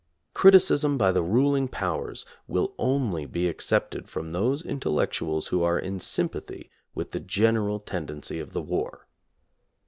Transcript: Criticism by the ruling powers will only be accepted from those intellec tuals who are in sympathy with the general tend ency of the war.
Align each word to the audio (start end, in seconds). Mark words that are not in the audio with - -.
Criticism 0.33 0.97
by 0.97 1.11
the 1.11 1.21
ruling 1.21 1.67
powers 1.67 2.25
will 2.47 2.73
only 2.79 3.27
be 3.27 3.47
accepted 3.47 4.09
from 4.09 4.31
those 4.31 4.63
intellec 4.63 5.09
tuals 5.11 5.49
who 5.49 5.61
are 5.61 5.77
in 5.77 5.99
sympathy 5.99 6.71
with 6.95 7.11
the 7.11 7.19
general 7.19 7.79
tend 7.79 8.09
ency 8.09 8.39
of 8.39 8.51
the 8.53 8.63
war. 8.63 9.07